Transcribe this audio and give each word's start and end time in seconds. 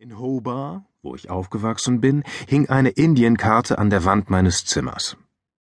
In 0.00 0.16
Hobart, 0.16 0.84
wo 1.02 1.16
ich 1.16 1.28
aufgewachsen 1.28 2.00
bin, 2.00 2.22
hing 2.46 2.68
eine 2.68 2.90
Indienkarte 2.90 3.78
an 3.78 3.90
der 3.90 4.04
Wand 4.04 4.30
meines 4.30 4.64
Zimmers. 4.64 5.16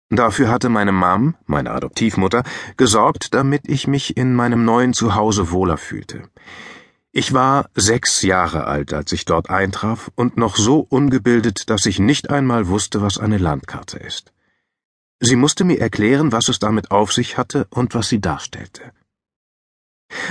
Dafür 0.08 0.48
hatte 0.48 0.70
meine 0.70 0.92
Mom, 0.92 1.34
meine 1.44 1.72
Adoptivmutter, 1.72 2.42
gesorgt, 2.79 3.34
damit 3.34 3.68
ich 3.68 3.87
mich 3.87 4.16
in 4.16 4.34
meinem 4.34 4.64
neuen 4.64 4.95
Zuhause 4.95 5.50
wohler 5.50 5.76
fühlte. 5.76 6.22
Ich 7.12 7.34
war 7.34 7.68
sechs 7.74 8.22
Jahre 8.22 8.64
alt, 8.64 8.95
als 8.95 9.12
ich 9.12 9.26
dort 9.26 9.50
eintraf, 9.50 10.10
und 10.15 10.38
noch 10.38 10.56
so 10.56 10.79
ungebildet, 10.79 11.69
dass 11.69 11.85
ich 11.85 11.99
nicht 11.99 12.31
einmal 12.31 12.69
wusste, 12.69 13.03
was 13.03 13.19
eine 13.19 13.37
Landkarte 13.37 13.99
ist. 13.99 14.33
Sie 15.21 15.37
musste 15.37 15.65
mir 15.65 15.81
erklären, 15.81 16.33
was 16.33 16.48
es 16.48 16.59
damit 16.59 16.93
auf 16.93 17.12
sich 17.12 17.37
hatte 17.37 17.66
und 17.69 17.95
was 17.95 18.09
sie 18.09 18.23
darstellte. 18.23 18.95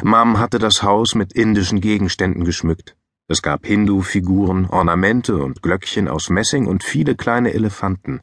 Mom 0.01 0.39
hatte 0.39 0.57
das 0.57 0.81
Haus 0.81 1.13
mit 1.13 1.31
indischen 1.33 1.79
Gegenständen 1.79 2.43
geschmückt. 2.43 2.95
Es 3.29 3.41
gab 3.41 3.65
Hindu-Figuren, 3.65 4.69
Ornamente 4.69 5.37
und 5.37 5.61
Glöckchen 5.61 6.09
aus 6.09 6.29
Messing 6.29 6.67
und 6.67 6.83
viele 6.83 7.15
kleine 7.15 7.53
Elefanten. 7.53 8.19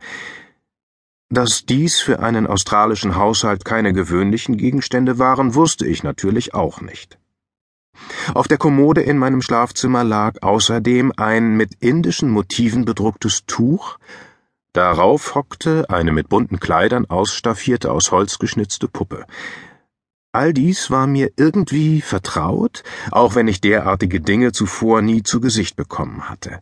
Dass 1.31 1.65
dies 1.65 2.01
für 2.01 2.21
einen 2.21 2.47
australischen 2.47 3.17
Haushalt 3.17 3.65
keine 3.65 3.93
gewöhnlichen 3.95 4.59
Gegenstände 4.59 5.19
waren, 5.19 5.55
wusste 5.55 5.87
ich 5.87 6.03
natürlich 6.03 6.53
auch 6.53 6.83
nicht. 6.83 7.19
Auf 8.35 8.47
der 8.47 8.59
Kommode 8.59 9.01
in 9.01 9.17
meinem 9.17 9.41
Schlafzimmer 9.41 10.05
lag 10.05 10.43
außerdem 10.43 11.13
ein 11.17 11.57
mit 11.57 11.77
indischen 11.81 12.31
Motiven 12.31 12.85
bedrucktes 12.85 13.47
Tuch, 13.47 13.99
darauf 14.73 15.35
hockte 15.35 15.89
eine 15.89 16.13
mit 16.13 16.29
bunten 16.29 16.61
Kleidern 16.61 17.07
ausstaffierte 17.07 17.91
aus 17.91 18.11
Holz 18.11 18.39
geschnitzte 18.39 18.89
Puppe. 18.89 19.25
All 20.33 20.53
dies 20.53 20.93
war 20.93 21.09
mir 21.09 21.33
irgendwie 21.37 22.01
vertraut, 22.01 22.85
auch 23.11 23.35
wenn 23.35 23.49
ich 23.49 23.61
derartige 23.61 24.21
Dinge 24.21 24.53
zuvor 24.53 25.03
nie 25.03 25.25
zu 25.25 25.41
Gesicht 25.41 25.75
bekommen 25.75 26.29
hatte. 26.29 26.61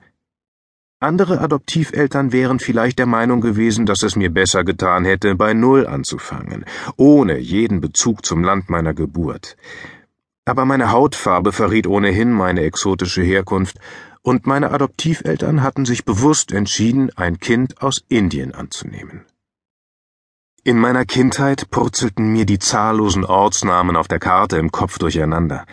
Andere 1.01 1.41
Adoptiveltern 1.41 2.33
wären 2.33 2.61
vielleicht 2.61 2.99
der 2.99 3.05
Meinung 3.07 3.43
gewesen, 3.43 3.85
dass 3.85 4.03
es 4.03 4.17
mir 4.17 4.33
besser 4.33 4.65
getan 4.65 5.05
hätte, 5.05 5.35
bei 5.35 5.53
Null 5.53 5.87
anzufangen, 5.87 6.65
ohne 6.97 7.39
jeden 7.39 7.83
Bezug 7.83 8.25
zum 8.25 8.43
Land 8.43 8.71
meiner 8.71 8.95
Geburt. 8.95 9.59
Aber 10.47 10.65
meine 10.65 10.91
Hautfarbe 10.91 11.53
verriet 11.53 11.87
ohnehin 11.87 12.33
meine 12.33 12.63
exotische 12.63 13.23
Herkunft, 13.23 13.79
und 14.23 14.47
meine 14.47 14.71
Adoptiveltern 14.73 15.63
hatten 15.63 15.85
sich 15.85 16.07
bewusst 16.07 16.53
entschieden, 16.53 17.11
ein 17.17 17.39
Kind 17.39 17.83
aus 17.83 18.03
Indien 18.09 18.55
anzunehmen. 18.55 19.27
In 20.69 20.79
meiner 20.79 21.07
Kindheit 21.07 21.71
purzelten 21.71 22.31
mir 22.31 22.45
die 22.45 22.59
zahllosen 22.59 23.25
Ortsnamen 23.25 23.97
auf 23.97 24.07
der 24.07 24.19
Karte 24.19 24.59
im 24.59 24.71
Kopf 24.71 24.99
durcheinander. 24.99 25.65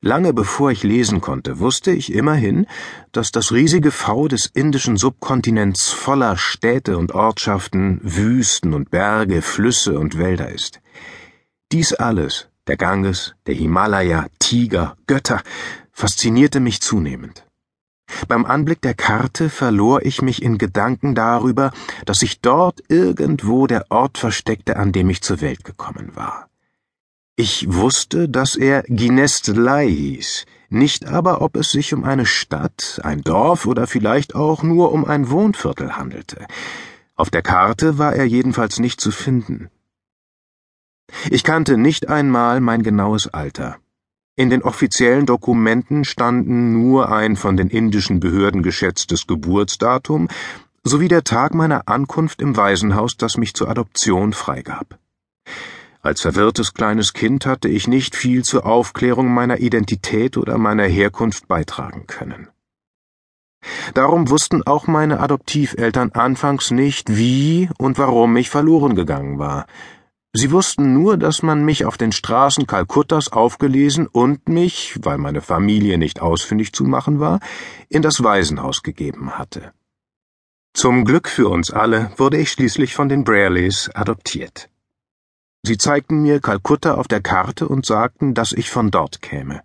Lange 0.00 0.32
bevor 0.32 0.70
ich 0.70 0.82
lesen 0.82 1.20
konnte, 1.20 1.58
wusste 1.58 1.90
ich 1.90 2.14
immerhin, 2.14 2.64
dass 3.12 3.32
das 3.32 3.52
riesige 3.52 3.90
V 3.90 4.28
des 4.28 4.46
indischen 4.46 4.96
Subkontinents 4.96 5.90
voller 5.90 6.38
Städte 6.38 6.96
und 6.96 7.12
Ortschaften, 7.12 8.00
Wüsten 8.02 8.72
und 8.72 8.90
Berge, 8.90 9.42
Flüsse 9.42 9.98
und 9.98 10.16
Wälder 10.16 10.48
ist. 10.48 10.80
Dies 11.70 11.92
alles, 11.92 12.48
der 12.66 12.78
Ganges, 12.78 13.34
der 13.46 13.56
Himalaya, 13.56 14.28
Tiger, 14.38 14.96
Götter, 15.06 15.42
faszinierte 15.92 16.60
mich 16.60 16.80
zunehmend. 16.80 17.44
Beim 18.28 18.44
Anblick 18.44 18.80
der 18.82 18.94
Karte 18.94 19.48
verlor 19.50 20.04
ich 20.04 20.22
mich 20.22 20.42
in 20.42 20.58
Gedanken 20.58 21.14
darüber, 21.14 21.72
dass 22.06 22.20
sich 22.20 22.40
dort 22.40 22.80
irgendwo 22.88 23.66
der 23.66 23.90
Ort 23.90 24.18
versteckte, 24.18 24.76
an 24.76 24.92
dem 24.92 25.10
ich 25.10 25.22
zur 25.22 25.40
Welt 25.40 25.64
gekommen 25.64 26.12
war. 26.14 26.48
Ich 27.36 27.72
wusste, 27.72 28.28
dass 28.28 28.56
er 28.56 28.82
Ginestlei 28.82 29.88
hieß, 29.88 30.44
nicht 30.68 31.06
aber, 31.06 31.40
ob 31.40 31.56
es 31.56 31.70
sich 31.70 31.94
um 31.94 32.04
eine 32.04 32.26
Stadt, 32.26 33.00
ein 33.02 33.22
Dorf 33.22 33.66
oder 33.66 33.86
vielleicht 33.86 34.34
auch 34.34 34.62
nur 34.62 34.92
um 34.92 35.04
ein 35.04 35.30
Wohnviertel 35.30 35.96
handelte. 35.96 36.46
Auf 37.16 37.30
der 37.30 37.42
Karte 37.42 37.98
war 37.98 38.14
er 38.14 38.24
jedenfalls 38.24 38.78
nicht 38.78 39.00
zu 39.00 39.10
finden. 39.10 39.68
Ich 41.30 41.42
kannte 41.42 41.76
nicht 41.76 42.08
einmal 42.08 42.60
mein 42.60 42.82
genaues 42.82 43.26
Alter. 43.26 43.78
In 44.40 44.48
den 44.48 44.62
offiziellen 44.62 45.26
Dokumenten 45.26 46.06
standen 46.06 46.72
nur 46.72 47.12
ein 47.12 47.36
von 47.36 47.58
den 47.58 47.68
indischen 47.68 48.20
Behörden 48.20 48.62
geschätztes 48.62 49.26
Geburtsdatum 49.26 50.28
sowie 50.82 51.08
der 51.08 51.24
Tag 51.24 51.52
meiner 51.52 51.88
Ankunft 51.90 52.40
im 52.40 52.56
Waisenhaus, 52.56 53.18
das 53.18 53.36
mich 53.36 53.52
zur 53.52 53.68
Adoption 53.68 54.32
freigab. 54.32 54.98
Als 56.00 56.22
verwirrtes 56.22 56.72
kleines 56.72 57.12
Kind 57.12 57.44
hatte 57.44 57.68
ich 57.68 57.86
nicht 57.86 58.16
viel 58.16 58.42
zur 58.42 58.64
Aufklärung 58.64 59.28
meiner 59.28 59.60
Identität 59.60 60.38
oder 60.38 60.56
meiner 60.56 60.86
Herkunft 60.86 61.46
beitragen 61.46 62.06
können. 62.06 62.48
Darum 63.92 64.30
wussten 64.30 64.66
auch 64.66 64.86
meine 64.86 65.20
Adoptiveltern 65.20 66.12
anfangs 66.12 66.70
nicht, 66.70 67.14
wie 67.14 67.68
und 67.76 67.98
warum 67.98 68.34
ich 68.38 68.48
verloren 68.48 68.94
gegangen 68.94 69.38
war, 69.38 69.66
Sie 70.32 70.52
wussten 70.52 70.92
nur, 70.92 71.16
dass 71.16 71.42
man 71.42 71.64
mich 71.64 71.84
auf 71.84 71.98
den 71.98 72.12
Straßen 72.12 72.66
Kalkuttas 72.66 73.32
aufgelesen 73.32 74.06
und 74.06 74.48
mich, 74.48 74.96
weil 75.02 75.18
meine 75.18 75.40
Familie 75.40 75.98
nicht 75.98 76.20
ausfindig 76.20 76.72
zu 76.72 76.84
machen 76.84 77.18
war, 77.18 77.40
in 77.88 78.02
das 78.02 78.22
Waisenhaus 78.22 78.84
gegeben 78.84 79.38
hatte. 79.38 79.72
Zum 80.72 81.04
Glück 81.04 81.28
für 81.28 81.48
uns 81.48 81.72
alle 81.72 82.12
wurde 82.16 82.38
ich 82.38 82.52
schließlich 82.52 82.94
von 82.94 83.08
den 83.08 83.24
Braleys 83.24 83.90
adoptiert. 83.92 84.70
Sie 85.62 85.76
zeigten 85.76 86.22
mir 86.22 86.40
Kalkutta 86.40 86.94
auf 86.94 87.08
der 87.08 87.20
Karte 87.20 87.66
und 87.66 87.84
sagten, 87.84 88.32
dass 88.32 88.52
ich 88.52 88.70
von 88.70 88.92
dort 88.92 89.20
käme. 89.20 89.62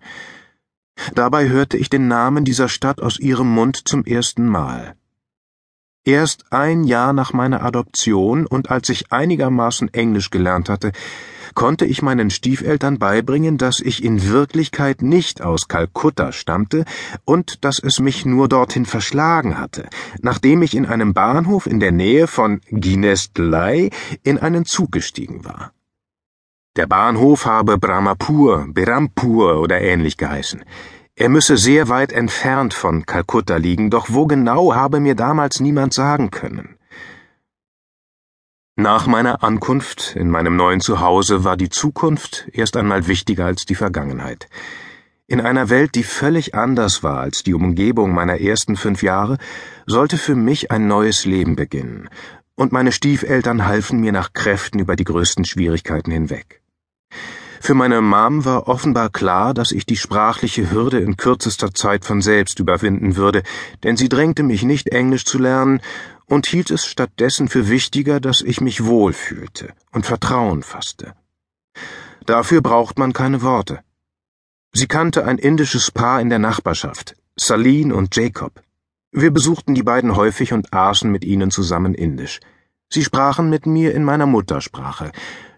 Dabei 1.14 1.48
hörte 1.48 1.78
ich 1.78 1.90
den 1.90 2.08
Namen 2.08 2.44
dieser 2.44 2.70
Stadt 2.70 3.02
aus 3.02 3.20
ihrem 3.20 3.54
Mund 3.54 3.88
zum 3.88 4.04
ersten 4.04 4.48
Mal. 4.48 4.96
Erst 6.08 6.46
ein 6.52 6.84
Jahr 6.84 7.14
nach 7.14 7.34
meiner 7.34 7.64
Adoption 7.64 8.46
und 8.46 8.70
als 8.70 8.90
ich 8.90 9.12
einigermaßen 9.12 9.92
Englisch 9.92 10.30
gelernt 10.30 10.70
hatte, 10.70 10.92
konnte 11.56 11.86
ich 11.86 12.04
meinen 12.04 12.30
Stiefeltern 12.30 13.00
beibringen, 13.00 13.58
dass 13.58 13.80
ich 13.80 14.04
in 14.04 14.30
Wirklichkeit 14.30 15.02
nicht 15.02 15.42
aus 15.42 15.68
Kalkutta 15.68 16.32
stammte 16.32 16.86
und 17.24 17.66
dass 17.66 17.80
es 17.80 18.00
mich 18.00 18.24
nur 18.24 18.48
dorthin 18.48 18.86
verschlagen 18.86 19.58
hatte, 19.58 19.90
nachdem 20.22 20.62
ich 20.62 20.76
in 20.76 20.86
einem 20.86 21.16
Bahnhof 21.16 21.66
in 21.66 21.80
der 21.80 21.92
Nähe 21.92 22.28
von 22.28 22.62
Ginestlei 22.70 23.90
in 24.22 24.38
einen 24.38 24.66
Zug 24.66 24.92
gestiegen 24.92 25.44
war. 25.44 25.72
Der 26.76 26.86
Bahnhof 26.86 27.48
habe 27.48 27.80
Brahmapur, 27.80 28.68
Berampur 28.68 29.60
oder 29.60 29.82
ähnlich 29.82 30.18
geheißen. 30.18 30.64
Er 31.18 31.30
müsse 31.30 31.56
sehr 31.56 31.88
weit 31.88 32.12
entfernt 32.12 32.74
von 32.74 33.06
Kalkutta 33.06 33.56
liegen, 33.56 33.90
doch 33.90 34.08
wo 34.10 34.26
genau 34.28 34.76
habe 34.76 35.00
mir 35.00 35.16
damals 35.16 35.62
niemand 35.62 35.94
sagen 35.94 36.30
können. 36.30 36.76
Nach 38.76 39.08
meiner 39.08 39.42
Ankunft 39.42 40.18
in 40.18 40.30
meinem 40.30 40.58
neuen 40.58 40.82
Zuhause 40.82 41.46
war 41.46 41.56
die 41.56 41.70
Zukunft 41.70 42.50
erst 42.52 42.76
einmal 42.76 43.08
wichtiger 43.08 43.46
als 43.46 43.64
die 43.64 43.76
Vergangenheit. 43.76 44.50
In 45.28 45.40
einer 45.40 45.70
Welt, 45.70 45.96
die 45.96 46.04
völlig 46.04 46.54
anders 46.54 47.02
war 47.02 47.22
als 47.22 47.44
die 47.44 47.54
Umgebung 47.54 48.14
meiner 48.14 48.42
ersten 48.42 48.76
fünf 48.76 49.02
Jahre, 49.02 49.38
sollte 49.86 50.18
für 50.18 50.36
mich 50.36 50.70
ein 50.70 50.88
neues 50.88 51.24
Leben 51.24 51.56
beginnen, 51.56 52.10
und 52.56 52.74
meine 52.74 52.92
Stiefeltern 52.92 53.66
halfen 53.66 54.02
mir 54.02 54.12
nach 54.12 54.34
Kräften 54.34 54.80
über 54.80 54.98
die 54.98 55.06
größten 55.06 55.46
Schwierigkeiten 55.46 56.12
hinweg. 56.12 56.62
Für 57.66 57.74
meine 57.74 58.00
Mom 58.00 58.46
war 58.46 58.68
offenbar 58.68 59.10
klar, 59.10 59.56
dass 59.56 59.72
ich 59.72 59.88
die 59.88 59.98
sprachliche 59.98 60.70
Hürde 60.70 61.00
in 61.00 61.18
kürzester 61.18 61.74
Zeit 61.74 62.06
von 62.06 62.22
selbst 62.22 62.60
überwinden 62.60 63.16
würde, 63.16 63.42
denn 63.82 63.98
sie 63.98 64.08
drängte 64.08 64.44
mich 64.44 64.62
nicht 64.62 64.90
Englisch 64.90 65.26
zu 65.26 65.40
lernen 65.40 65.82
und 66.28 66.46
hielt 66.46 66.70
es 66.70 66.86
stattdessen 66.86 67.48
für 67.48 67.68
wichtiger, 67.68 68.20
dass 68.20 68.42
ich 68.44 68.62
mich 68.62 68.86
wohlfühlte 68.86 69.74
und 69.92 70.06
Vertrauen 70.06 70.62
fasste. 70.62 71.16
Dafür 72.28 72.62
braucht 72.62 73.00
man 73.00 73.14
keine 73.14 73.42
Worte. 73.42 73.80
Sie 74.72 74.86
kannte 74.86 75.26
ein 75.26 75.40
indisches 75.40 75.90
Paar 75.90 76.22
in 76.22 76.30
der 76.30 76.38
Nachbarschaft, 76.38 77.16
Saline 77.36 77.96
und 77.96 78.16
Jacob. 78.16 78.62
Wir 79.12 79.32
besuchten 79.32 79.74
die 79.74 79.82
beiden 79.82 80.16
häufig 80.16 80.54
und 80.54 80.72
aßen 80.72 81.12
mit 81.12 81.26
ihnen 81.26 81.50
zusammen 81.50 81.96
Indisch. 81.96 82.42
Sie 82.90 83.04
sprachen 83.04 83.50
mit 83.50 83.66
mir 83.66 83.96
in 83.96 84.04
meiner 84.04 84.28
Muttersprache, 84.28 85.12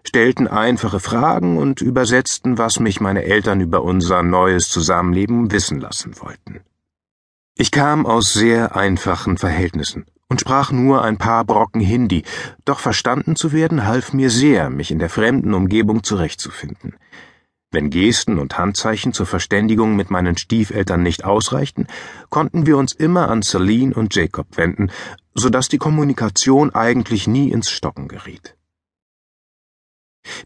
stellten 0.08 0.48
einfache 0.48 1.00
Fragen 1.00 1.58
und 1.58 1.82
übersetzten, 1.82 2.56
was 2.56 2.80
mich 2.80 2.98
meine 3.00 3.24
Eltern 3.24 3.60
über 3.60 3.82
unser 3.82 4.22
neues 4.22 4.70
Zusammenleben 4.70 5.52
wissen 5.52 5.80
lassen 5.80 6.18
wollten. 6.18 6.60
Ich 7.56 7.70
kam 7.70 8.06
aus 8.06 8.32
sehr 8.32 8.74
einfachen 8.74 9.36
Verhältnissen 9.36 10.06
und 10.30 10.40
sprach 10.40 10.72
nur 10.72 11.02
ein 11.02 11.18
paar 11.18 11.44
Brocken 11.44 11.82
Hindi, 11.82 12.24
doch 12.64 12.80
verstanden 12.80 13.36
zu 13.36 13.52
werden 13.52 13.86
half 13.86 14.14
mir 14.14 14.30
sehr, 14.30 14.70
mich 14.70 14.90
in 14.90 14.98
der 14.98 15.10
fremden 15.10 15.52
Umgebung 15.52 16.02
zurechtzufinden. 16.02 16.96
Wenn 17.70 17.90
Gesten 17.90 18.38
und 18.38 18.56
Handzeichen 18.56 19.12
zur 19.12 19.26
Verständigung 19.26 19.94
mit 19.94 20.10
meinen 20.10 20.38
Stiefeltern 20.38 21.02
nicht 21.02 21.24
ausreichten, 21.24 21.86
konnten 22.30 22.64
wir 22.64 22.78
uns 22.78 22.94
immer 22.94 23.28
an 23.28 23.42
Celine 23.42 23.94
und 23.94 24.14
Jacob 24.14 24.56
wenden, 24.56 24.90
so 25.34 25.50
dass 25.50 25.68
die 25.68 25.76
Kommunikation 25.76 26.74
eigentlich 26.74 27.26
nie 27.26 27.50
ins 27.50 27.68
Stocken 27.68 28.08
geriet. 28.08 28.57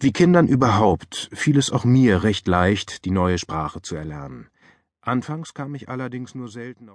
Wie 0.01 0.13
Kindern 0.13 0.49
überhaupt 0.49 1.31
fiel 1.33 1.59
es 1.59 1.71
auch 1.71 1.85
mir 1.85 2.23
recht 2.23 2.47
leicht, 2.49 3.05
die 3.05 3.11
neue 3.11 3.39
Sprache 3.39 3.83
zu 3.83 3.97
erlernen. 3.97 4.49
Anfangs 5.01 5.55
kam 5.55 5.75
ich 5.75 5.89
allerdings 5.89 6.35
nur 6.35 6.49
selten 6.49 6.89
auf 6.89 6.91